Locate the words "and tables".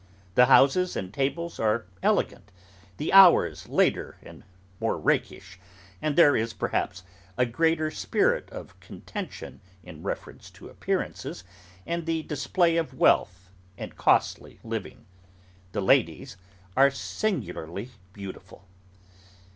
0.95-1.59